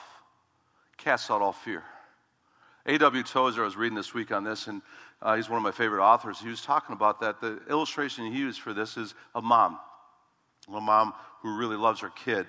[0.97, 1.83] casts out all fear.
[2.87, 3.23] A.W.
[3.23, 4.81] Tozer, I was reading this week on this, and
[5.21, 6.39] uh, he's one of my favorite authors.
[6.41, 7.41] He was talking about that.
[7.41, 9.79] The illustration he used for this is a mom,
[10.75, 12.47] a mom who really loves her kid.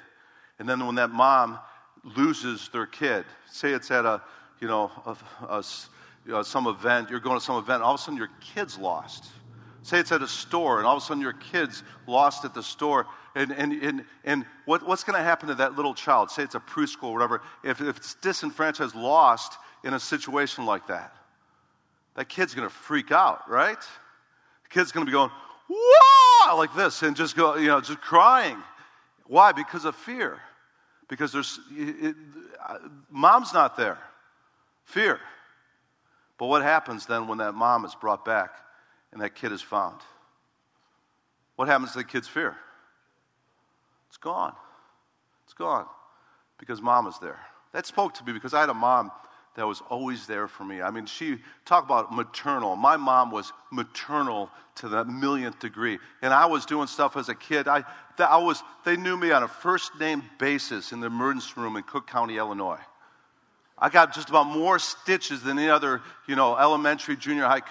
[0.59, 1.59] And then when that mom
[2.03, 4.21] loses their kid, say it's at a,
[4.59, 5.63] you know, a, a,
[6.25, 8.77] you know, some event, you're going to some event, all of a sudden your kid's
[8.77, 9.25] lost.
[9.83, 12.61] Say it's at a store, and all of a sudden your kid's lost at the
[12.61, 13.07] store.
[13.33, 16.29] And, and, and, and what, what's going to happen to that little child?
[16.29, 17.41] Say it's a preschool or whatever.
[17.63, 21.15] If, if it's disenfranchised, lost in a situation like that,
[22.15, 23.79] that kid's going to freak out, right?
[23.79, 25.31] The kid's going to be going,
[25.69, 28.57] whoa, like this, and just go, you know, just crying.
[29.25, 29.51] Why?
[29.51, 30.39] Because of fear.
[31.07, 32.15] Because there's, it, it,
[33.09, 33.97] mom's not there.
[34.83, 35.19] Fear.
[36.37, 38.51] But what happens then when that mom is brought back
[39.11, 39.99] and that kid is found?
[41.55, 42.55] What happens to the kid's fear?
[44.09, 44.53] It's gone.
[45.45, 45.85] It's gone
[46.57, 47.39] because mom is there.
[47.73, 49.11] That spoke to me because I had a mom
[49.55, 50.81] that was always there for me.
[50.81, 52.75] I mean, she talk about maternal.
[52.75, 57.35] My mom was maternal to the millionth degree, and I was doing stuff as a
[57.35, 57.67] kid.
[57.67, 57.83] I,
[58.17, 61.83] I was, they knew me on a first name basis in the emergency room in
[61.83, 62.79] Cook County, Illinois.
[63.81, 67.61] I got just about more stitches than any other, you know, elementary, junior high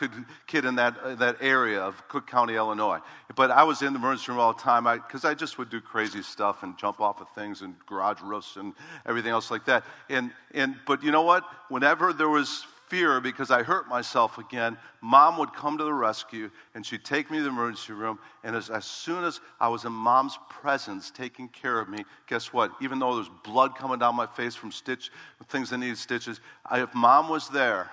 [0.49, 2.99] kid in that, uh, that area of Cook County, Illinois.
[3.37, 5.71] But I was in the emergency room all the time because I, I, just would
[5.71, 8.75] do crazy stuff and jump off of things and garage roofs and
[9.07, 9.85] everything else like that.
[10.09, 11.45] And, and, but you know what?
[11.69, 16.51] Whenever there was fear because I hurt myself again, mom would come to the rescue
[16.75, 18.19] and she'd take me to the emergency room.
[18.45, 22.53] And as, as soon as I was in mom's presence taking care of me, guess
[22.53, 22.73] what?
[22.83, 25.11] Even though there's blood coming down my face from stitch,
[25.49, 27.89] things that needed stitches, I, if mom was there,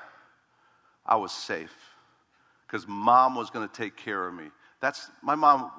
[1.06, 1.76] I was safe
[2.66, 4.46] because mom was going to take care of me.
[4.82, 5.72] That's my mom.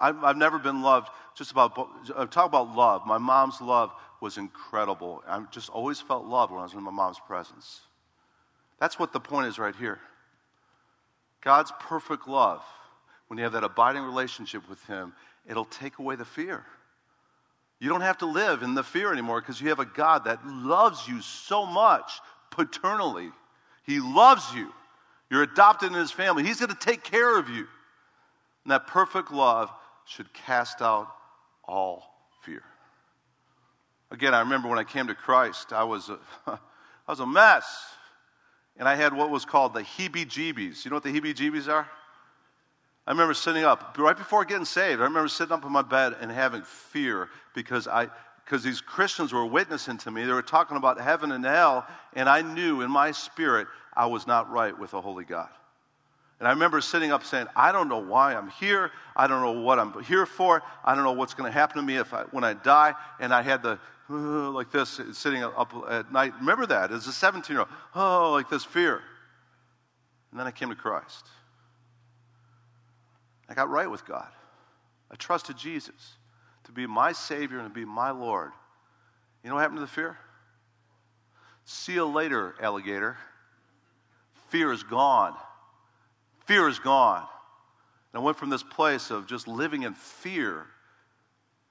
[0.00, 1.78] I've, never been loved just about,
[2.14, 3.06] uh, talk about love.
[3.06, 5.22] My mom's love was incredible.
[5.28, 7.82] I just always felt love when I was in my mom's presence.
[8.78, 9.98] That's what the point is right here.
[11.42, 12.62] God's perfect love,
[13.28, 15.12] when you have that abiding relationship with Him,
[15.48, 16.64] it'll take away the fear.
[17.78, 20.46] You don't have to live in the fear anymore because you have a God that
[20.46, 23.30] loves you so much paternally.
[23.84, 24.72] He loves you.
[25.30, 26.42] You're adopted in His family.
[26.42, 27.66] He's going to take care of you.
[28.64, 29.70] And that perfect love
[30.06, 31.08] should cast out
[31.64, 32.04] all
[32.42, 32.62] fear.
[34.10, 36.58] Again, I remember when I came to Christ, I was a, I
[37.08, 37.64] was a mess
[38.78, 40.84] and I had what was called the heebie jeebies.
[40.84, 41.88] You know what the heebie jeebies are?
[43.06, 45.00] I remember sitting up right before getting saved.
[45.00, 48.08] I remember sitting up in my bed and having fear because I
[48.44, 50.24] because these Christians were witnessing to me.
[50.24, 51.84] They were talking about heaven and hell,
[52.14, 55.48] and I knew in my spirit I was not right with the holy God.
[56.38, 58.92] And I remember sitting up saying, I don't know why I'm here.
[59.16, 60.62] I don't know what I'm here for.
[60.84, 62.94] I don't know what's going to happen to me if I, when I die.
[63.18, 66.32] And I had the like this, sitting up at night.
[66.38, 67.68] Remember that as a 17 year old.
[67.94, 69.02] Oh, like this fear.
[70.30, 71.26] And then I came to Christ.
[73.48, 74.28] I got right with God.
[75.10, 76.14] I trusted Jesus
[76.64, 78.50] to be my Savior and to be my Lord.
[79.42, 80.18] You know what happened to the fear?
[81.64, 83.16] See you later, alligator.
[84.50, 85.34] Fear is gone.
[86.46, 87.26] Fear is gone.
[88.12, 90.66] And I went from this place of just living in fear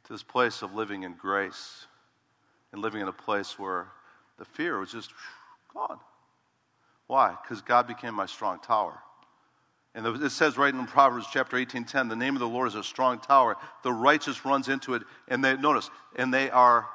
[0.05, 1.87] to this place of living in grace
[2.75, 3.87] and living in a place where
[4.37, 5.13] the fear was just
[5.73, 5.97] gone.
[7.07, 7.33] Why?
[7.41, 8.99] Because God became my strong tower.
[9.95, 12.83] And it says right in Proverbs chapter 18:10, the name of the Lord is a
[12.83, 13.55] strong tower.
[13.83, 16.89] The righteous runs into it, and they notice, and they are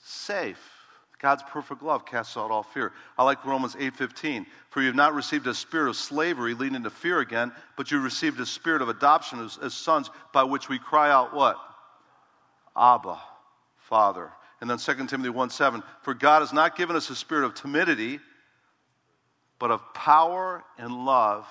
[0.00, 0.60] safe.
[1.18, 2.92] God's perfect love casts out all fear.
[3.16, 4.46] I like Romans 8:15.
[4.68, 8.00] For you have not received a spirit of slavery leading to fear again, but you
[8.00, 11.56] received a spirit of adoption as, as sons, by which we cry out, what?
[12.76, 13.18] Abba,
[13.78, 14.30] Father.
[14.60, 17.54] And then 2 Timothy 1 7, for God has not given us a spirit of
[17.54, 18.20] timidity,
[19.58, 21.46] but of power and love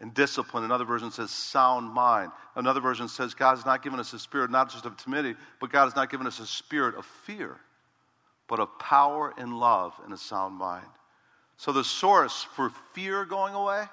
[0.00, 0.64] and discipline.
[0.64, 2.32] Another version says sound mind.
[2.56, 5.70] Another version says God has not given us a spirit not just of timidity, but
[5.70, 7.58] God has not given us a spirit of fear,
[8.48, 10.86] but of power and love and a sound mind.
[11.58, 13.84] So the source for fear going away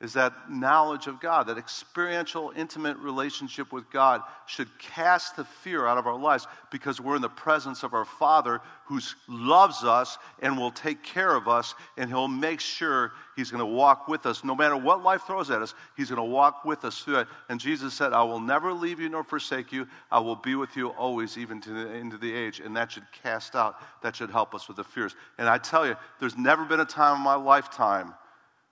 [0.00, 5.88] is that knowledge of God, that experiential, intimate relationship with God should cast the fear
[5.88, 10.16] out of our lives because we're in the presence of our Father who loves us
[10.40, 14.24] and will take care of us, and He'll make sure He's going to walk with
[14.24, 14.44] us.
[14.44, 17.28] No matter what life throws at us, He's going to walk with us through it.
[17.48, 19.88] And Jesus said, I will never leave you nor forsake you.
[20.12, 22.60] I will be with you always, even to the end of the age.
[22.60, 25.16] And that should cast out, that should help us with the fears.
[25.38, 28.14] And I tell you, there's never been a time in my lifetime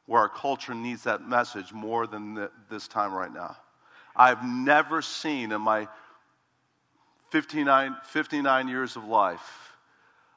[0.07, 3.57] where our culture needs that message more than the, this time right now.
[4.15, 5.89] I've never seen in my
[7.31, 9.67] 59, 59 years of life,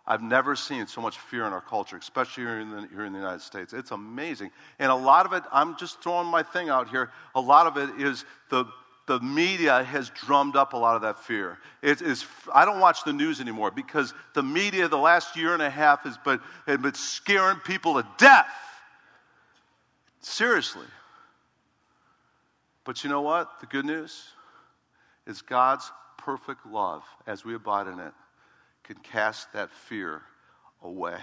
[0.08, 3.14] I've never seen so much fear in our culture, especially here in, the, here in
[3.14, 3.74] the United States.
[3.74, 4.50] It's amazing.
[4.80, 7.78] And a lot of it, I'm just throwing my thing out here, a lot of
[7.78, 8.66] it is the,
[9.06, 11.60] the media has drummed up a lot of that fear.
[11.84, 15.62] It is, I don't watch the news anymore because the media the last year and
[15.62, 18.48] a half has been, has been scaring people to death
[20.40, 20.88] Seriously.
[22.86, 23.60] But you know what?
[23.60, 24.24] The good news
[25.28, 28.14] is God's perfect love, as we abide in it,
[28.86, 30.22] can cast that fear
[30.82, 31.18] away.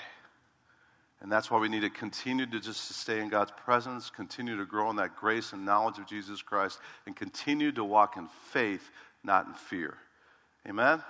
[1.22, 4.66] And that's why we need to continue to just stay in God's presence, continue to
[4.66, 8.90] grow in that grace and knowledge of Jesus Christ, and continue to walk in faith,
[9.24, 9.94] not in fear.
[10.68, 11.02] Amen?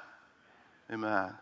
[0.92, 1.34] Amen.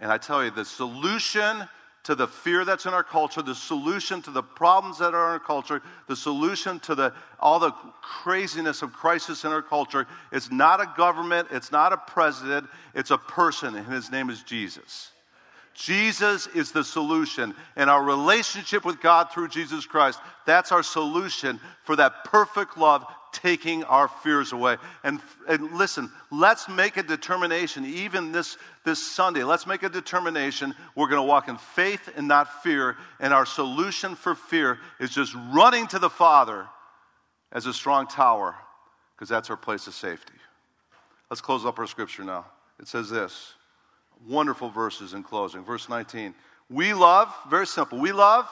[0.00, 1.68] And I tell you, the solution
[2.04, 5.32] to the fear that's in our culture, the solution to the problems that are in
[5.32, 10.06] our culture, the solution to the, all the craziness of crisis in our culture.
[10.32, 14.42] It's not a government, it's not a president, it's a person, and his name is
[14.42, 15.10] Jesus.
[15.74, 21.60] Jesus is the solution, and our relationship with God through Jesus Christ, that's our solution
[21.84, 23.04] for that perfect love
[23.42, 24.76] taking our fears away.
[25.04, 30.74] And, and listen, let's make a determination, even this, this Sunday, let's make a determination.
[30.94, 32.96] We're going to walk in faith and not fear.
[33.20, 36.66] And our solution for fear is just running to the Father
[37.52, 38.54] as a strong tower,
[39.14, 40.34] because that's our place of safety.
[41.30, 42.46] Let's close up our scripture now.
[42.78, 43.54] It says this
[44.26, 45.64] wonderful verses in closing.
[45.64, 46.34] Verse 19.
[46.70, 48.46] We love, very simple, we love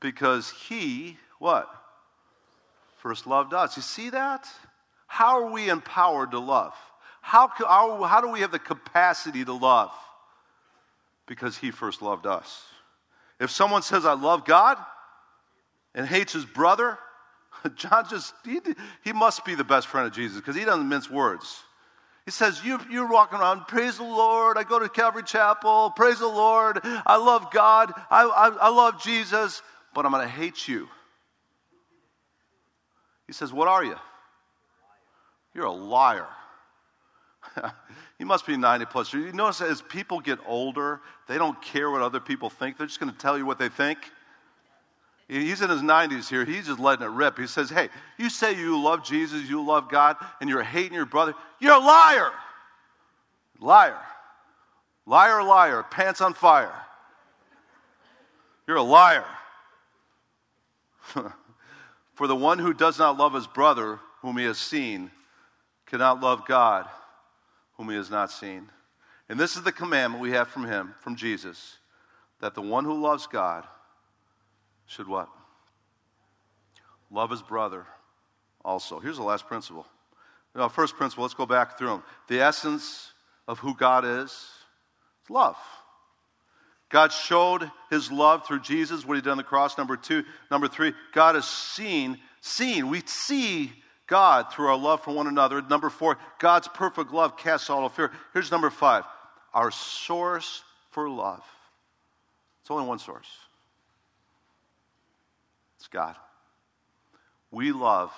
[0.00, 1.68] because He, what?
[3.02, 3.76] First loved us.
[3.76, 4.48] You see that?
[5.06, 6.74] How are we empowered to love?
[7.20, 9.90] How, how, how do we have the capacity to love?
[11.26, 12.62] Because he first loved us.
[13.38, 14.78] If someone says, I love God,
[15.94, 16.98] and hates his brother,
[17.74, 18.60] John just, he,
[19.02, 21.62] he must be the best friend of Jesus because he doesn't mince words.
[22.24, 24.56] He says, you, You're walking around, praise the Lord.
[24.56, 26.80] I go to Calvary Chapel, praise the Lord.
[26.84, 27.92] I love God.
[28.10, 29.62] I, I, I love Jesus,
[29.94, 30.88] but I'm going to hate you.
[33.30, 33.94] He says, What are you?
[35.54, 36.26] You're a liar.
[38.18, 39.12] you must be 90 plus.
[39.12, 42.76] You notice as people get older, they don't care what other people think.
[42.76, 43.98] They're just going to tell you what they think.
[45.28, 46.44] He's in his 90s here.
[46.44, 47.38] He's just letting it rip.
[47.38, 47.88] He says, Hey,
[48.18, 51.34] you say you love Jesus, you love God, and you're hating your brother.
[51.60, 52.32] You're a liar.
[53.60, 54.00] Liar.
[55.06, 55.84] Liar, liar.
[55.88, 56.74] Pants on fire.
[58.66, 59.24] You're a liar.
[62.20, 65.10] For the one who does not love his brother, whom he has seen,
[65.86, 66.86] cannot love God,
[67.78, 68.68] whom he has not seen.
[69.30, 71.78] And this is the commandment we have from him, from Jesus,
[72.40, 73.66] that the one who loves God
[74.84, 75.30] should what?
[77.10, 77.86] Love his brother
[78.62, 79.00] also.
[79.00, 79.86] Here's the last principle.
[80.54, 82.02] Now, first principle, let's go back through them.
[82.28, 83.14] The essence
[83.48, 85.56] of who God is is love.
[86.90, 89.78] God showed his love through Jesus, what he did on the cross.
[89.78, 90.24] Number two.
[90.50, 92.88] Number three, God is seen, seen.
[92.88, 93.72] We see
[94.08, 95.62] God through our love for one another.
[95.62, 98.10] Number four, God's perfect love casts all fear.
[98.34, 99.04] Here's number five,
[99.54, 101.44] our source for love.
[102.60, 103.28] It's only one source.
[105.78, 106.16] It's God.
[107.52, 108.12] We love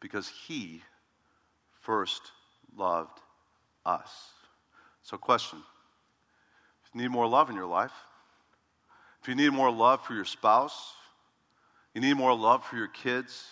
[0.00, 0.82] because he
[1.80, 2.20] first
[2.76, 3.18] loved
[3.86, 4.10] us.
[5.02, 5.60] So, question
[6.88, 7.92] if you need more love in your life,
[9.22, 10.94] if you need more love for your spouse,
[11.94, 13.46] you need more love for your kids,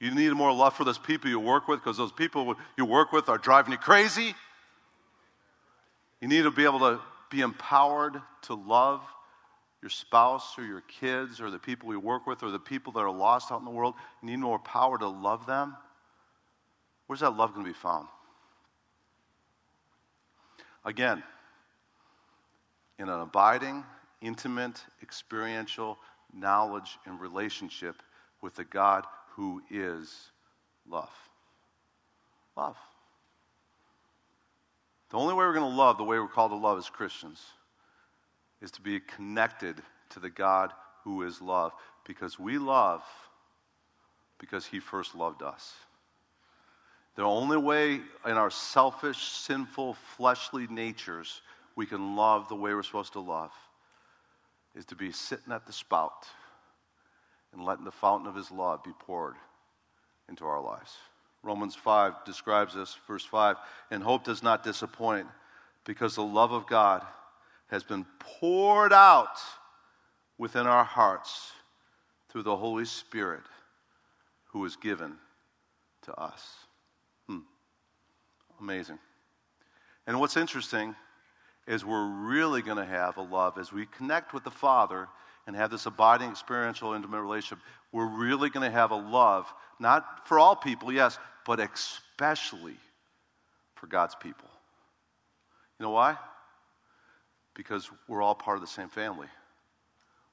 [0.00, 3.12] you need more love for those people you work with because those people you work
[3.12, 4.34] with are driving you crazy.
[6.20, 7.00] You need to be able to
[7.30, 9.00] be empowered to love
[9.82, 13.00] your spouse or your kids or the people you work with or the people that
[13.00, 13.94] are lost out in the world.
[14.22, 15.76] You need more power to love them.
[17.06, 18.08] Where's that love going to be found?
[20.84, 21.22] Again,
[22.98, 23.84] in an abiding,
[24.20, 25.98] intimate, experiential
[26.32, 28.02] knowledge, and relationship
[28.40, 30.30] with the God who is
[30.88, 31.10] love.
[32.56, 32.76] Love.
[35.10, 37.40] The only way we're going to love, the way we're called to love as Christians,
[38.60, 39.80] is to be connected
[40.10, 40.72] to the God
[41.04, 41.72] who is love.
[42.06, 43.02] Because we love
[44.38, 45.72] because he first loved us.
[47.16, 51.40] The only way in our selfish, sinful, fleshly natures
[51.76, 53.52] we can love the way we're supposed to love
[54.74, 56.26] is to be sitting at the spout
[57.52, 59.34] and letting the fountain of his love be poured
[60.28, 60.96] into our lives.
[61.42, 63.56] Romans 5 describes this, verse 5
[63.90, 65.26] and hope does not disappoint
[65.84, 67.04] because the love of God
[67.68, 69.38] has been poured out
[70.38, 71.52] within our hearts
[72.30, 73.42] through the Holy Spirit
[74.46, 75.14] who was given
[76.02, 76.42] to us.
[77.28, 77.40] Hmm.
[78.60, 78.98] Amazing.
[80.06, 80.94] And what's interesting
[81.66, 85.08] is we're really going to have a love as we connect with the Father
[85.46, 87.58] and have this abiding experiential intimate relationship.
[87.92, 92.76] We're really going to have a love, not for all people, yes, but especially
[93.74, 94.48] for God's people.
[95.78, 96.16] You know why?
[97.54, 99.28] Because we're all part of the same family.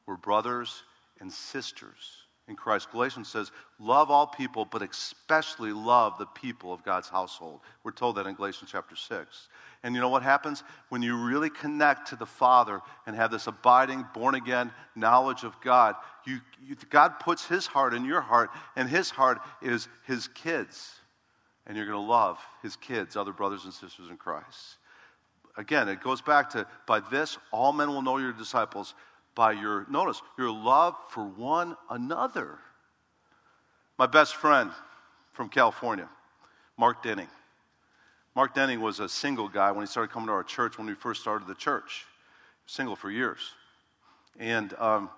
[0.06, 0.84] We're brothers
[1.20, 2.92] and sisters in Christ.
[2.92, 7.62] Galatians says, Love all people, but especially love the people of God's household.
[7.84, 9.48] We're told that in Galatians chapter 6.
[9.84, 10.64] And you know what happens?
[10.90, 15.60] When you really connect to the Father and have this abiding, born again knowledge of
[15.62, 20.28] God, you, you, God puts His heart in your heart, and His heart is His
[20.28, 20.94] kids.
[21.66, 24.78] And you're going to love His kids, other brothers and sisters in Christ.
[25.58, 28.94] Again, it goes back to by this, all men will know your disciples
[29.36, 32.60] by your, notice, your love for one another.
[33.98, 34.72] My best friend
[35.34, 36.10] from California,
[36.78, 37.28] Mark Denning.
[38.36, 40.94] Mark Denning was a single guy when he started coming to our church when we
[40.94, 42.06] first started the church.
[42.66, 43.40] Single for years.
[44.40, 45.10] And um,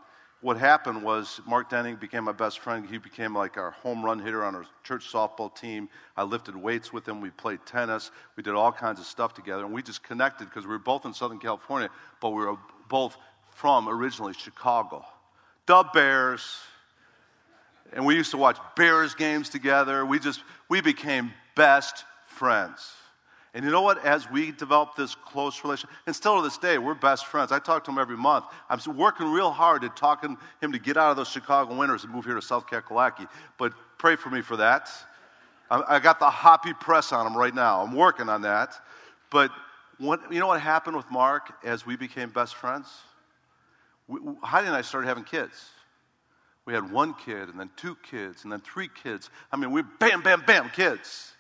[0.42, 2.88] what happened was Mark Denning became my best friend.
[2.90, 5.90] He became like our home run hitter on our church softball team.
[6.18, 7.22] I lifted weights with him.
[7.22, 8.10] We played tennis.
[8.36, 9.64] We did all kinds of stuff together.
[9.64, 11.90] And we just connected because we were both in Southern California,
[12.20, 12.58] but we were
[12.90, 13.16] both
[13.52, 15.06] from originally Chicago.
[15.68, 16.58] The Bears.
[17.94, 20.04] And we used to watch Bears games together.
[20.04, 22.92] We just, we became best friends.
[23.54, 24.04] And you know what?
[24.04, 27.52] As we developed this close relationship, and still to this day, we're best friends.
[27.52, 28.46] I talk to him every month.
[28.70, 32.12] I'm working real hard at talking him to get out of those Chicago winters and
[32.12, 33.28] move here to South Kakalaki.
[33.60, 34.90] But pray for me for that.
[35.70, 37.82] I, got the hoppy press on him right now.
[37.82, 38.76] I'm working on that.
[39.32, 39.50] But
[39.98, 42.88] what, you know what happened with Mark as we became best friends?
[44.08, 45.70] we, Heidi and I started having kids.
[46.66, 49.30] We had one kid, and then two kids, and then three kids.
[49.52, 51.34] I mean, we bam, bam, bam, kids.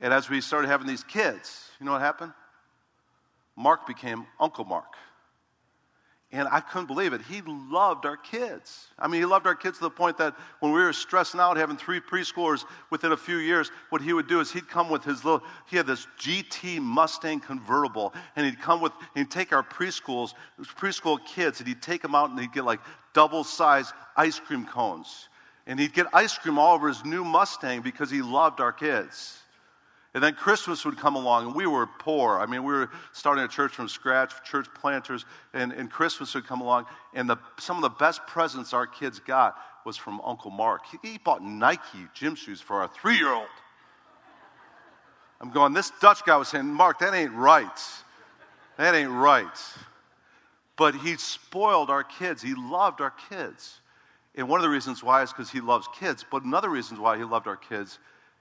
[0.00, 2.32] And as we started having these kids, you know what happened?
[3.56, 4.94] Mark became Uncle Mark.
[6.30, 7.22] And I couldn't believe it.
[7.22, 8.88] He loved our kids.
[8.98, 11.56] I mean, he loved our kids to the point that when we were stressing out
[11.56, 15.02] having three preschoolers within a few years, what he would do is he'd come with
[15.02, 19.62] his little, he had this GT Mustang convertible, and he'd come with, he'd take our
[19.62, 22.80] preschools, preschool kids, and he'd take them out and he'd get like
[23.14, 25.30] double sized ice cream cones.
[25.66, 29.40] And he'd get ice cream all over his new Mustang because he loved our kids.
[30.14, 32.38] And then Christmas would come along, and we were poor.
[32.38, 36.46] I mean, we were starting a church from scratch, church planters, and, and Christmas would
[36.46, 40.50] come along, and the, some of the best presents our kids got was from Uncle
[40.50, 40.82] Mark.
[40.90, 43.46] He, he bought Nike gym shoes for our three year old.
[45.40, 47.80] I'm going, this Dutch guy was saying, Mark, that ain't right.
[48.76, 49.46] That ain't right.
[50.76, 52.42] But he spoiled our kids.
[52.42, 53.80] He loved our kids.
[54.34, 56.24] And one of the reasons why is because he loves kids.
[56.28, 57.98] But another reason why he loved our kids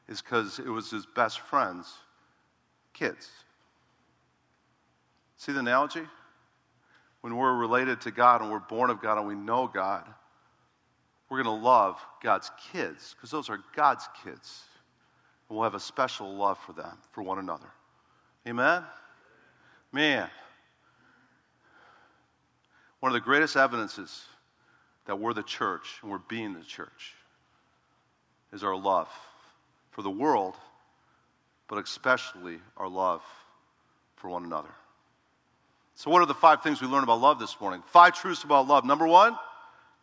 [0.08, 1.94] is because it was his best friend's
[2.94, 3.30] kids.
[5.38, 6.04] See the analogy?
[7.22, 10.06] When we're related to God and we're born of God and we know God,
[11.30, 14.64] we're going to love God's kids because those are God's kids.
[15.50, 17.68] And we'll have a special love for them, for one another.
[18.48, 18.84] Amen?
[19.92, 20.30] Man.
[23.00, 24.26] One of the greatest evidences
[25.06, 27.14] that we're the church and we're being the church
[28.54, 29.10] is our love
[29.98, 30.54] for the world,
[31.68, 33.24] but especially our love
[34.18, 34.70] for one another.
[35.96, 37.82] So, what are the five things we learned about love this morning?
[37.88, 38.86] Five truths about love.
[38.86, 39.36] Number one,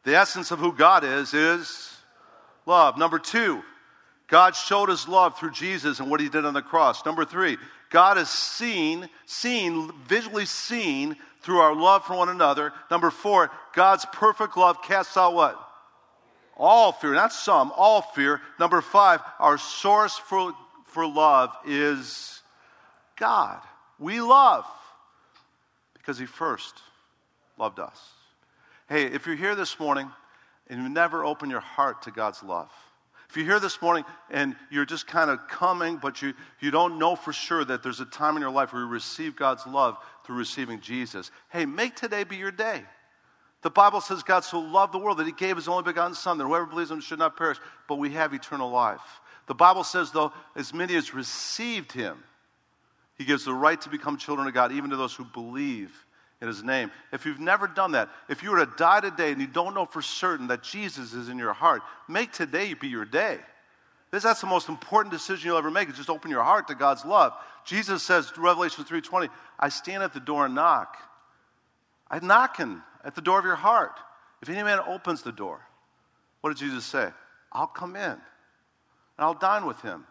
[0.02, 1.96] the essence of who God is is
[2.66, 2.98] love.
[2.98, 3.62] Number two,
[4.26, 7.06] God showed his love through Jesus and what he did on the cross.
[7.06, 7.56] Number three,
[7.90, 12.72] God is seen, seen, visually seen through our love for one another.
[12.90, 15.56] Number four, God's perfect love casts out what?
[16.56, 18.40] All fear, not some, all fear.
[18.60, 20.52] Number five, our source for,
[20.86, 22.40] for love is
[23.16, 23.60] God.
[23.98, 24.64] We love
[25.94, 26.74] because He first
[27.58, 27.98] loved us.
[28.88, 30.10] Hey, if you're here this morning
[30.68, 32.70] and you never open your heart to God's love,
[33.34, 37.00] if you're here this morning and you're just kind of coming, but you, you don't
[37.00, 39.96] know for sure that there's a time in your life where you receive God's love
[40.24, 42.84] through receiving Jesus, hey, make today be your day.
[43.64, 46.36] The Bible says God so loved the world that he gave his only begotten Son,
[46.36, 47.56] that whoever believes in him should not perish,
[47.88, 49.00] but we have eternal life.
[49.46, 52.22] The Bible says, though, as many as received him,
[53.16, 55.92] he gives the right to become children of God, even to those who believe
[56.42, 56.90] in his name.
[57.10, 59.86] If you've never done that, if you were to die today and you don't know
[59.86, 63.38] for certain that Jesus is in your heart, make today be your day.
[64.10, 66.74] This, that's the most important decision you'll ever make, is just open your heart to
[66.74, 67.32] God's love.
[67.64, 70.98] Jesus says, Revelation 3.20, I stand at the door and knock.
[72.10, 73.98] I'm knocking at the door of your heart.
[74.42, 75.60] If any man opens the door,
[76.40, 77.10] what did Jesus say?
[77.52, 78.20] I'll come in and
[79.18, 80.04] I'll dine with him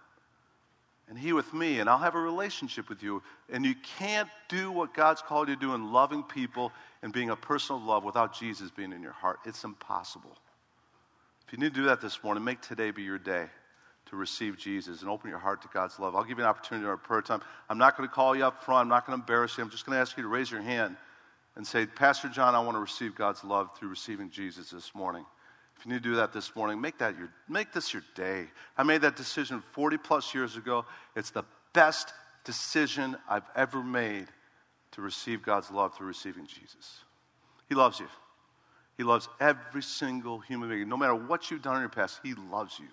[1.09, 3.21] and he with me, and I'll have a relationship with you.
[3.51, 6.71] And you can't do what God's called you to do in loving people
[7.01, 9.39] and being a person of love without Jesus being in your heart.
[9.45, 10.35] It's impossible.
[11.45, 13.47] If you need to do that this morning, make today be your day
[14.07, 16.15] to receive Jesus and open your heart to God's love.
[16.15, 17.41] I'll give you an opportunity in our prayer time.
[17.69, 19.63] I'm not going to call you up front, I'm not going to embarrass you.
[19.63, 20.95] I'm just going to ask you to raise your hand
[21.55, 25.25] and say, Pastor John, I want to receive God's love through receiving Jesus this morning.
[25.77, 28.45] If you need to do that this morning, make, that your, make this your day.
[28.77, 30.85] I made that decision 40 plus years ago.
[31.15, 31.43] It's the
[31.73, 34.27] best decision I've ever made
[34.91, 36.99] to receive God's love through receiving Jesus.
[37.69, 38.07] He loves you.
[38.97, 40.87] He loves every single human being.
[40.87, 42.87] No matter what you've done in your past, He loves you.